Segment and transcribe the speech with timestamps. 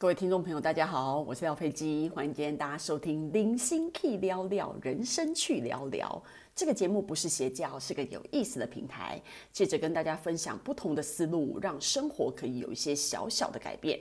[0.00, 6.22] 各位听众朋友，大家好，我是廖佩基，欢迎今天大家收听《零星 K 聊聊人生去聊聊》
[6.54, 9.20] 这个节目，不是邪教，是个有意思的平台，
[9.52, 13.98] 借着跟大家分享不同的思路，让生活可以有一些小小的改变。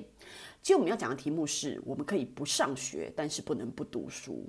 [0.62, 4.48] 今天我们要讲的题目是：我们可以不上学，但是不能不读书。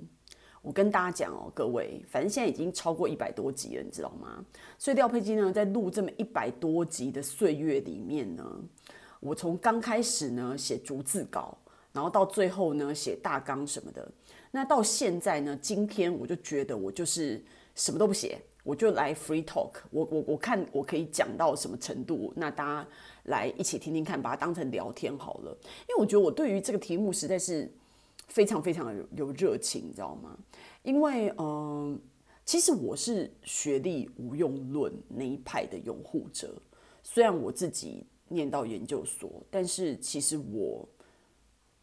[0.61, 4.41] 我跟大家讲哦，各位，反正现在已经超过一百多集了，你知道吗？
[4.79, 8.61] 所以廖佩基呢，在录这么一百多集的岁月里面呢。
[9.21, 11.55] 我从刚开始呢写逐字稿，
[11.93, 14.11] 然后到最后呢写大纲什么的，
[14.49, 17.41] 那到现在呢，今天我就觉得我就是
[17.75, 20.03] 什么都不写，我就来 free talk 我。
[20.11, 22.87] 我我看我可以讲到什么程度，那大家
[23.25, 25.55] 来一起听听看，把它当成聊天好了。
[25.87, 27.71] 因为我觉得我对于这个题目实在是
[28.27, 30.35] 非常非常的有有热情，你知道吗？
[30.81, 32.01] 因为嗯、
[32.43, 36.59] 其实我是学历无用论那一派的拥护者，
[37.03, 38.03] 虽然我自己。
[38.31, 40.87] 念到研究所，但是其实我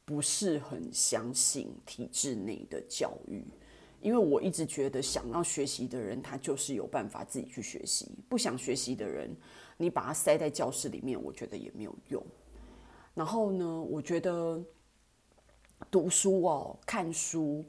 [0.05, 3.45] 不是很相信体制内的教育，
[4.01, 9.31] 因为我一直觉得想要学习的人，他就是有办法自己去学习；不想学习的人，
[9.77, 12.25] 你把他塞在教室里面，我觉得也没有用。
[13.15, 14.59] 然后呢，我觉得
[15.91, 17.63] 读书哦，看书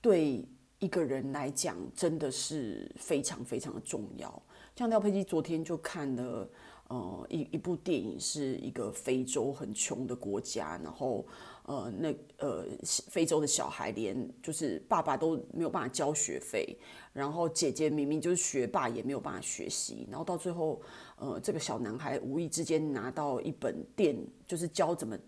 [0.00, 0.44] 对
[0.80, 4.42] 一个人来讲真的是非常非常的重要。
[4.74, 6.50] 像廖佩基昨天就看了。
[6.88, 11.26] 呃，一一部电影是一个非洲很穷的国家，然后
[11.64, 12.64] 呃，那呃，
[13.08, 16.78] 非洲的小孩连就是爸爸都没有办法交学费，
[17.12, 20.80] 然后姐姐明明就是学霸也没有办法学习，然后到最后，
[21.18, 25.18] 呃，这个小男孩无意之间拿到一本电，就是教怎么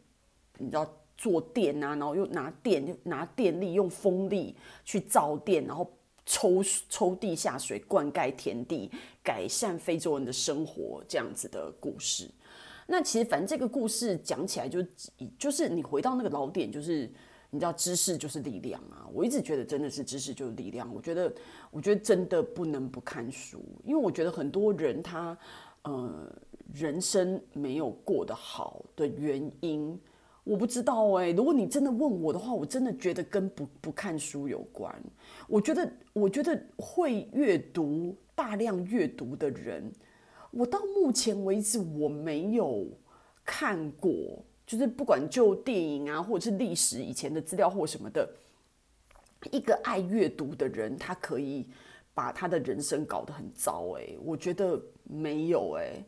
[0.59, 5.93] 你知道做电啊，然后又拿电拿电力用风力去造电，然后。
[6.31, 8.91] 抽抽地下水，灌溉田地，
[9.25, 12.31] 改善非洲人的生活，这样子的故事。
[12.87, 14.85] 那其实反正这个故事讲起来就，
[15.39, 17.11] 就是你回到那个老点，就是
[17.49, 19.09] 你知道，知识就是力量啊。
[19.11, 20.95] 我一直觉得真的是知识就是力量。
[20.95, 21.33] 我觉得，
[21.71, 25.37] 我觉得真的不能不看书，因为我觉得很多人他
[25.85, 26.31] 呃
[26.75, 29.99] 人生没有过得好的原因。
[30.49, 34.91] 我不知道哎，如果你真的问我的话，我真的觉得跟不不看书有关。
[35.47, 39.93] 我觉得，我觉得会阅读、大量阅读的人，
[40.51, 42.87] 我到目前为止我没有
[43.45, 48.27] 看过，就是不管就电影啊，或者是历史以前的资料或什么的，
[49.53, 51.69] 一个爱阅读的人，他可以
[52.15, 53.99] 把他的人生搞得很糟。
[53.99, 56.03] 哎，我觉得没有哎。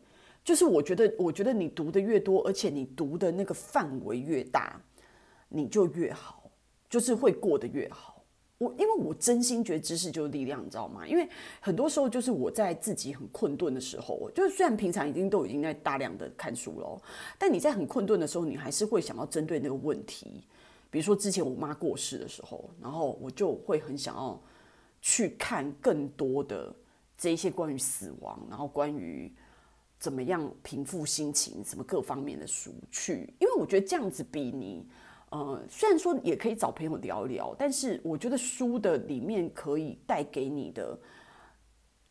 [0.51, 4.83] 就是我觉得，我觉得你读的越多，而且你读的那个范围越大，
[5.49, 6.51] 你就越好，
[6.89, 8.25] 就是会过得越好。
[8.59, 11.07] 我因为我真心觉得知识就是力量，你知道吗？
[11.07, 11.29] 因为
[11.61, 17.01] 很多时候就是我在自己很困顿的时候，就是虽然平常已经都已经在大量的看书了，
[17.39, 20.43] 但你在很困顿的时候，你还是会想要针对那个问题。
[20.91, 24.43] 比如说之前我妈过世的时候，然后我就会很想要
[25.01, 26.75] 去看更多的
[27.17, 29.33] 这一些关于死亡，然后关于。
[30.01, 31.63] 怎么样平复心情？
[31.63, 33.33] 什么各方面的书去？
[33.39, 34.89] 因为我觉得这样子比你，
[35.29, 40.99] 呃，虽然说也可以找朋友聊聊，但是我觉得书的里面可以带给你的，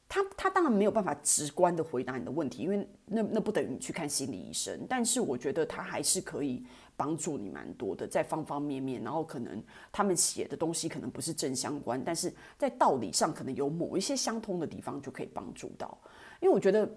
[0.07, 4.85] 他他当然没有办法直观的回答你的问题，因为那那不等于你去看心理医生。
[4.87, 6.63] 但是我觉得他还是可以
[6.95, 9.01] 帮助你蛮多的，在方方面面。
[9.03, 15.97] 然后可能他们写的东西可能不是正相关，但是在道理上可能有某一些相通的地方，就可以帮助到。
[16.39, 16.87] 因为我觉得。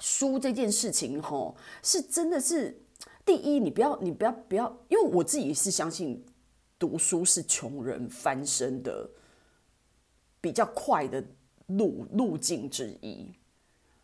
[0.00, 2.76] 书这件事情，吼，是真的是
[3.24, 6.24] 第一，你不要，你不要，不要，因为我自己是相信
[6.78, 9.08] 读书是穷人翻身的
[10.40, 11.24] 比较快的
[11.66, 13.32] 路路径之一。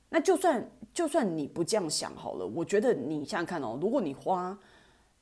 [0.09, 4.59] 那就算就算你不这样想好了，我觉得你想想看哦，如果你花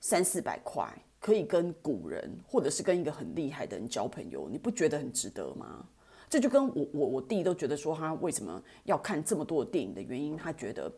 [0.01, 0.87] 三四百块
[1.19, 5.87] 可以跟古人或者是跟一个很厉害的人交朋友，你不觉得很值得吗？
[6.29, 10.93] 这就跟我我我弟都觉得说，他为什么要看这么多电影的原因，他觉得。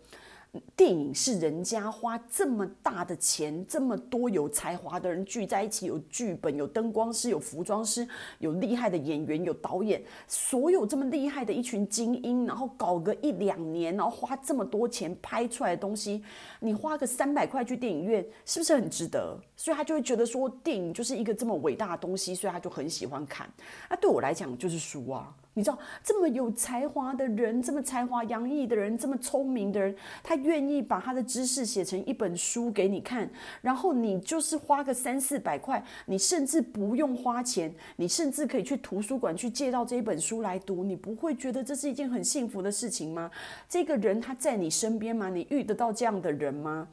[0.75, 8.07] 电影是人家花这么大的钱，这么多有才华的人聚在一起，有剧本、有灯光师、有服装师、
[8.39, 16.25] 有厉害的演员、有导演，所有这么厉害的一群精英，然后搞个一两年，然后花这么多钱拍出来的东西，
[16.59, 19.39] 你花个三百块去电影院，是不是很值得？
[19.55, 23.49] 所以他就会觉得说，电影就是一个这么伟大的东西，所以他就很喜欢看。
[23.89, 25.33] 那对我来讲，就是书啊。
[25.55, 33.29] 你知道这么有才华的人，这么才华洋溢的人，这么聪明的人，他愿意把他的知识写成一本书给你看，
[33.61, 43.31] 然后你就是花个三四百块，你甚至不用花钱，你甚至可以去图书馆去借到这一本书来读，你不会觉得这是一件很幸福的事情吗？
[43.69, 45.29] 这个人他在你身边吗？
[45.29, 46.89] 你遇得到这样的人吗？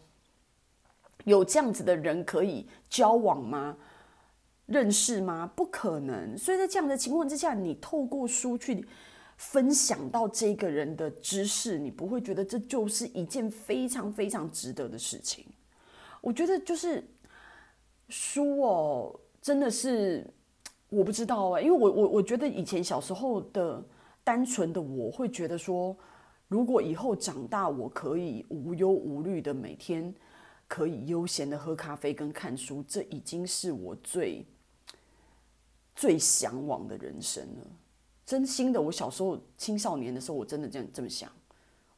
[1.25, 3.77] 有这样子的人可以交往吗？
[4.67, 5.51] 认识吗？
[5.55, 6.37] 不可能。
[6.37, 8.85] 所以在这样的情况之下，你透过书去
[9.37, 15.45] 分享到这个人的知识，你不会觉得这就是一件非常非常值得的事情。
[16.21, 17.03] 我觉得就是
[18.09, 20.25] 书哦，真的是
[20.89, 23.83] 我不知道啊，因为我我我觉得以前小时候的
[24.23, 25.95] 单纯的我会觉得说，
[26.49, 30.13] 如果以后长大，我可以无忧无虑的每天
[30.67, 34.45] 可以悠闲的喝咖啡跟看书，这已经是我最。
[35.97, 37.67] 最向往的人生了，
[38.23, 38.79] 真心的。
[38.79, 41.27] 我小时候青少年的时候，我真的这样这么想，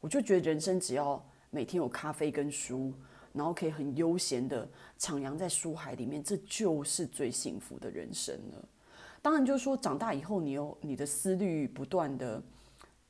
[0.00, 2.94] 我就觉得人生只要每天有咖啡跟书，
[3.34, 4.66] 然后可以很悠闲的
[4.98, 8.68] 徜徉在书海里面，这就是最幸福的人生了。
[9.20, 12.42] 当然，就是说长大以后，你有你的思虑不断的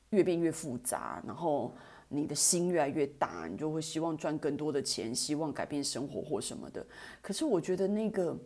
[0.08, 1.72] 越变越复杂，然后
[2.08, 6.84] 你的心越来越大，你就会希望赚更多的钱，希望改变生活或什么的。
[7.22, 8.36] 可是我觉得那个。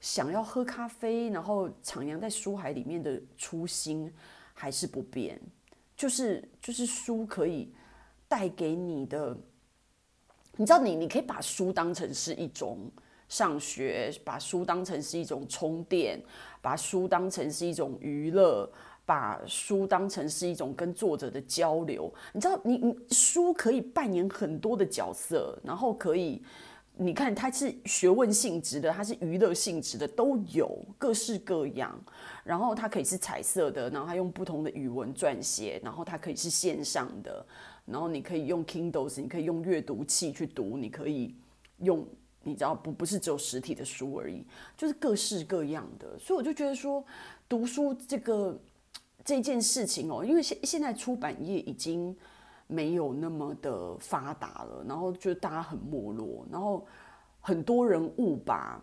[0.00, 4.12] 想要喝咖啡，然后徜徉在书海里面的初心
[4.52, 5.40] 还是不变，
[5.96, 7.72] 就是就是书可以
[8.28, 9.36] 带给你的，
[10.56, 12.90] 你知道你，你可以把书当成是一种
[13.28, 16.22] 上学，把书当成是一种充电，
[16.60, 18.70] 把书当成是一种娱乐，
[19.04, 22.12] 把书当成是一种跟作者的交流。
[22.32, 26.42] 你知道，你你书可以扮演很多的角色，然后可以。
[26.98, 31.94] 你看，它是学问性质的，它是娱乐性质的，都有各式各样。
[32.42, 37.44] 然后它可以是彩色的，然后它用不同的语文撰写，然后它可以是线上的，
[37.84, 41.34] 然后你可以用 Kindles，你可以用阅读器去读，你可以
[41.80, 42.06] 用，
[42.42, 42.90] 你知道不？
[42.90, 44.42] 不是只有实体的书而已，
[44.74, 46.18] 就是各式各样的。
[46.18, 47.04] 所以我就觉得说，
[47.46, 48.58] 读书这个
[49.22, 52.16] 这件事情哦，因为现现在出版业已经。
[52.66, 56.86] 没有那么的发达了，然后就大家很没落，然后
[57.40, 58.82] 很多人误把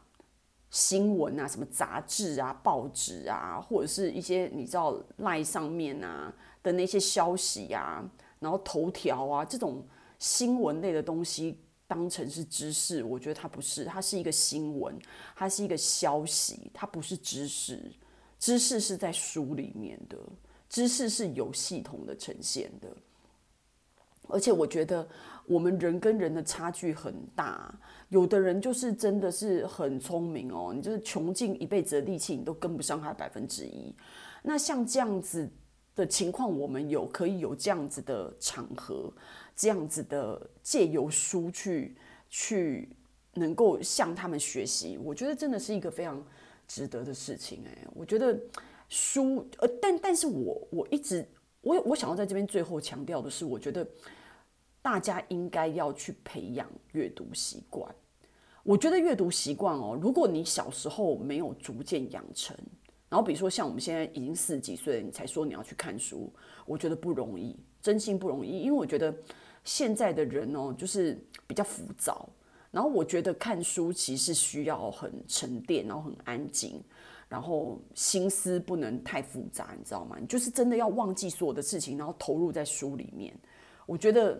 [0.69, 6.33] 新闻啊、什么杂志啊、报纸啊，或者是一些你知道赖上面啊
[6.63, 8.03] 的那些消息啊，
[8.39, 9.85] 然后头条啊这种
[10.17, 14.97] 新闻类的东西当成是知识，我觉得它不是，它是一个新闻，
[15.35, 17.91] 它是一个消息，它不是知识，
[18.39, 20.17] 知识是在书里面的，
[20.69, 22.87] 知识是有系统的呈现的。
[24.29, 25.07] 而且我觉得
[25.45, 27.73] 我们人跟人的差距很大，
[28.09, 33.93] 有的人就是真的是很聪明哦，你就是穷尽一辈子的力气，你都跟不上他百分之一。
[34.41, 35.49] 那像这样子
[35.95, 39.13] 的情况，我们有可以有这样子的场合，
[39.55, 41.95] 这样子的借由书去
[42.29, 42.89] 去
[43.33, 46.25] 能够向他们学习，我觉得真的是一个非常
[46.67, 47.87] 值得的事情哎。
[47.93, 48.39] 我觉得
[48.87, 51.27] 书，呃，但但是我我一直。
[51.63, 53.87] 我我想要在这边最后强调的是，我觉得
[54.81, 57.89] 大家应该要去培养阅读习惯。
[58.63, 62.55] 我觉得阅读习惯哦，如果你小时候没有逐渐养成，
[63.09, 66.31] 然后比如说像我们现在已经四十几岁了，你才说你要去看书，
[66.65, 68.59] 我觉得不容易，真心不容易。
[68.59, 69.13] 因为我觉得
[69.63, 71.17] 现在的人哦，就是
[71.47, 72.27] 比较浮躁，
[72.71, 76.83] 然后我觉得看书其实需要很沉淀，然后很安静。
[77.33, 80.17] 然后心思不能太复杂，你知道吗？
[80.21, 83.35] 你就是真的要忘记所有的事情，然后投入在书里面。
[83.87, 84.39] 我觉得，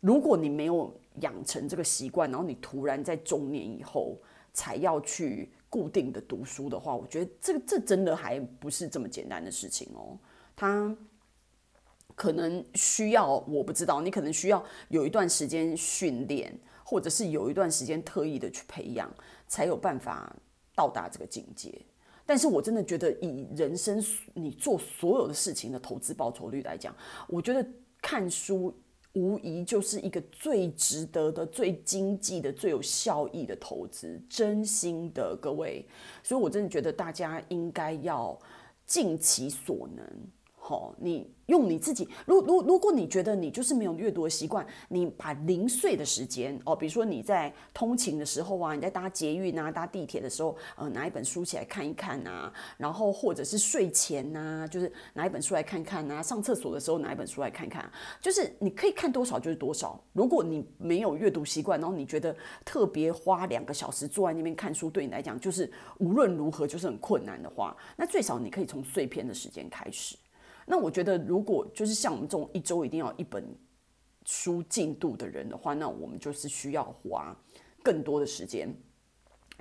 [0.00, 4.16] 如果你没有养成这个习惯，然后你突然在中年以后
[4.54, 10.16] 才要去固定的读书的话，我觉得这个这真的还不是这么简单的事情哦。
[10.56, 10.96] 它
[12.14, 19.12] 可能需要，我不知道，你可能需要有一段时间训练，或者是有一段时间特意的去培养，
[19.46, 20.34] 才有办法
[20.74, 21.78] 到达这个境界。
[22.30, 24.00] 但是我真的觉得，以人生
[24.34, 26.94] 你做所有的事情的投资报酬率来讲，
[27.26, 27.68] 我觉得
[28.00, 28.72] 看书
[29.14, 34.22] 无疑就是一个最值得的、最经济的、最有效益的投资。
[34.28, 35.84] 真心的，各位，
[36.22, 38.38] 所以我真的觉得大家应该要
[38.86, 40.06] 尽其所能。
[40.70, 41.30] 哦，你。
[41.50, 60.00] 用你自己，如如如果你觉得你就是没有阅读的习惯，你把零碎的时间哦，比如说你在通勤的时候啊，你在搭捷运啊、搭地铁的时候，呃，拿一本书起来看一看啊，然后或者是睡前、啊，就是拿一本书来看看啊，上厕所的时候拿一本书来看看，就是你可以看多少就是多少。
[60.12, 62.32] 如果你没有阅读习惯，然后你觉得
[62.64, 70.16] 特别花两个小时坐在那边看书，对你来讲就是无论如何就是很困难的话，那最少你可以从碎片的时间开始。
[70.70, 73.44] 那我觉得，如果就是像我们这种一周一定要一本
[74.24, 77.36] 书进度的人的话，那我们就是需要花
[77.82, 78.72] 更多的时间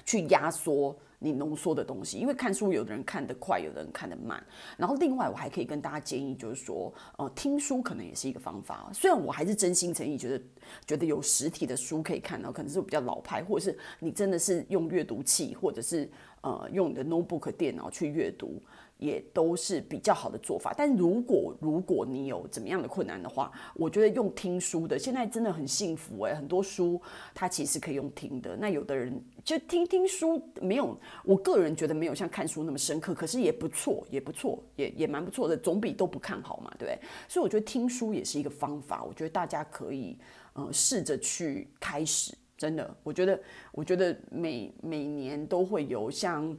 [0.06, 4.42] 去压缩你浓缩的东西，因为看书有的人看得快，有的人看得慢。
[4.78, 8.92] 然后另外我还可以跟大家建议，就是说，呃，听书可能也是一个方法。
[8.94, 10.44] 虽然我还是真心诚意觉得，
[10.86, 16.08] 觉得有实体的书可以看到，可能是比较老派，或者是你真的是用阅读器，或者是
[16.42, 18.62] 呃用你的 notebook 电脑去阅读。
[19.00, 27.01] 也都是比较好的做法，但如果如果你有怎么样的困难的话，我觉得用听书的现在真的很幸福诶，很多书
[27.34, 28.58] 它其实可以用听的。
[28.58, 37.00] 那有的人就听听书没有，我个人觉得没有像看书那么深刻，可是也不错，也不错，也也蛮不错的，总比都不看好嘛，对不对？
[37.29, 40.18] 所以我觉得听书也是一个方法，我觉得大家可以
[40.51, 43.41] 呃试着去开始，真的，我觉得
[43.72, 46.53] 我觉得每每年都会有像。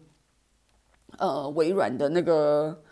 [1.19, 2.83] 呃，微软的那个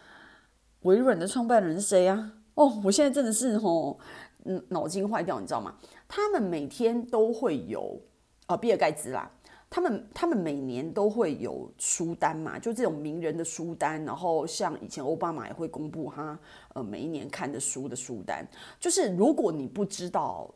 [0.82, 2.32] 微软的创办人是谁啊？
[2.54, 3.98] 哦，我现在真的是吼，
[4.44, 5.74] 嗯，脑筋坏掉，你知道吗？
[6.06, 8.00] 他们每天都会有
[8.46, 9.30] 啊，比尔盖茨啦，
[9.70, 14.04] 他们他们每年都会有书单嘛，就这种名人的书单。
[14.04, 16.38] 然后像以前奥巴马也会公布他
[16.74, 18.46] 呃每一年看的书的书单。
[18.80, 20.52] 就是如果你不知道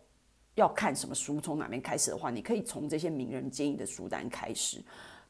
[0.54, 4.82] 要看什么书，从哪边开始的话，你可以从这些名人建议的书单开始。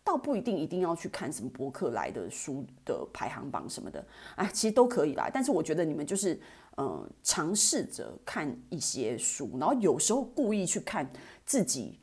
[0.04, 4.04] 倒不一定一定要去看什么博客来的书的排行榜什么的，
[4.34, 5.30] 哎，其实都可以啦。
[5.32, 6.40] 但是我觉得你们就是，
[6.76, 11.08] 呃，尝试着看一些书，然后有时候故意去看
[11.46, 12.00] 自己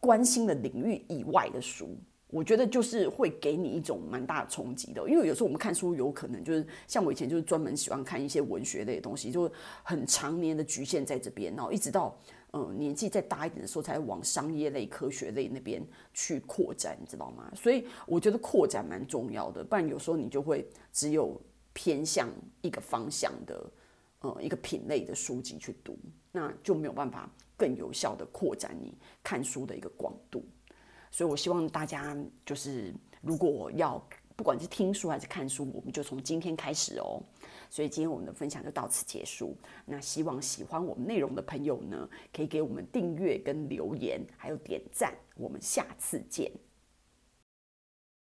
[0.00, 1.96] 关心的领域以外的书，
[2.28, 5.08] 我觉得就是会给你一种蛮大的冲击的。
[5.08, 9.50] 因为有时候我们看书有可能就是像我以前就是专门喜欢看一些文学类的东西，就
[9.84, 12.18] 很常年的局限在这边，然后一直到。
[12.52, 15.80] 嗯，年纪再大一点的时候，才往商业类、科学类那边
[16.12, 17.50] 去扩展，你知道吗？
[17.54, 21.40] 所以我觉得扩展蛮重要的，不然有时候你就会只有
[21.72, 22.28] 偏向
[22.60, 23.72] 一个方向的，
[24.20, 25.96] 呃，一个品类的书籍去读，
[26.32, 28.92] 那就没有办法更有效的扩展你
[29.22, 30.44] 看书的一个广度。
[31.12, 34.04] 所以我希望大家就是，如果要
[34.40, 37.22] 不管是听书还是看书，我们就从今天开始哦。
[37.68, 39.54] 所以今天我们的分享就到此结束。
[39.84, 45.12] 那希望喜欢我们内容的朋友呢，可以给我们订阅跟留言，还有点赞。
[45.36, 46.50] 我们下次见。